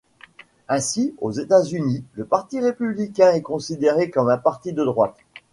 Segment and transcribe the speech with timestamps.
[0.67, 5.15] Ainsi, aux États-Unis, le Parti républicain est considéré comme un parti de droite.